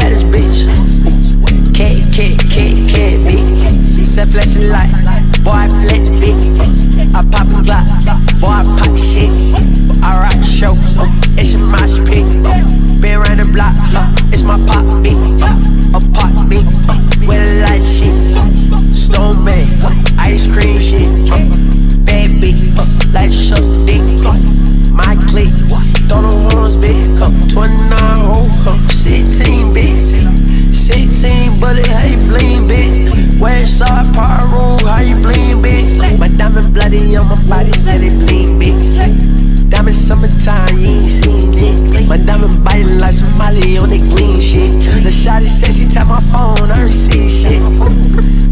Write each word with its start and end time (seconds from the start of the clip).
baddest 0.00 0.26
bitch. 0.26 0.58
K, 1.74 2.00
K, 2.12 2.36
bitch. 3.24 4.04
Set 4.04 4.28
flashing 4.28 4.68
light, 4.68 4.90
boy, 5.44 5.52
I 5.52 5.68
flex, 5.68 6.10
bitch. 6.10 7.14
I 7.14 7.22
pop 7.30 7.48
a 7.48 7.60
Glock, 7.60 8.40
boy, 8.40 8.48
I 8.48 8.64
pop 8.78 8.96
shit. 8.96 9.49
body, 37.60 37.78
yeah, 37.84 37.98
they 37.98 38.08
bleed 38.08 38.58
big. 38.58 39.70
Diamond 39.70 39.94
summertime, 39.94 40.78
you 40.78 40.88
ain't 40.88 41.06
seen 41.06 41.52
it. 41.54 42.08
My 42.08 42.16
diamond 42.16 42.64
biting 42.64 42.98
like 42.98 43.14
Somali 43.14 43.78
on 43.78 43.90
the 43.90 43.98
green 43.98 44.40
shit. 44.40 44.72
The 45.04 45.10
shotty 45.10 45.46
said 45.46 45.72
she 45.74 45.84
tapped 45.84 46.08
my 46.08 46.20
phone, 46.32 46.70
I 46.70 46.84
ain't 46.84 46.94
shit. 46.94 47.60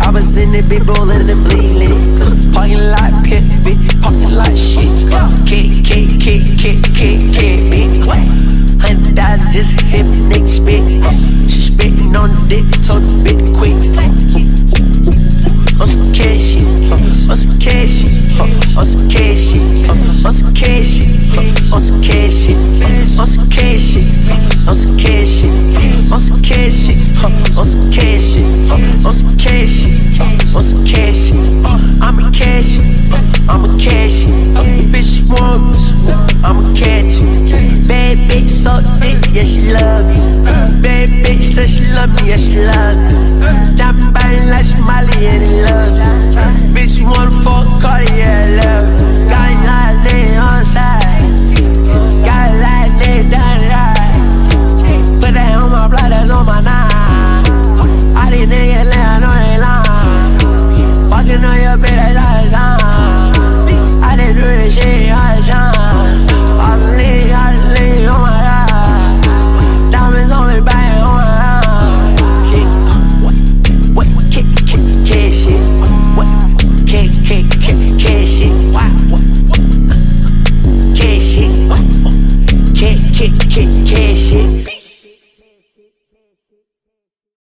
I 0.00 0.10
was 0.10 0.36
in 0.36 0.52
the 0.52 0.62
big 0.68 0.86
bowl 0.86 1.10
and 1.10 1.28
them 1.28 1.44
bleeding. 1.44 2.04
Parking 2.52 2.80
lot 2.80 3.12
pit, 3.24 3.44
bitch, 3.64 4.02
parking 4.02 4.34
lot 4.34 4.56
shit. 4.56 4.88
Kick, 5.46 5.84
kick, 5.84 6.08
kick, 6.20 6.42
kick, 6.58 6.82
kick, 6.96 7.20
kick, 7.32 7.60
bitch. 7.70 7.96
Hundred 8.80 9.14
dollars 9.14 9.46
just 9.52 9.80
hit 9.80 10.04
me, 10.04 10.20
next 10.28 10.60
spit. 10.60 10.84
She 11.50 11.60
spitting 11.60 12.16
on 12.16 12.34
the 12.34 12.42
dick, 12.48 12.66
told 12.82 13.04
yeah 39.34 39.42
she 39.42 39.72
love 39.72 40.08
you. 40.10 40.13
kick 83.54 83.86
cash 83.86 84.16
shit. 84.16 84.83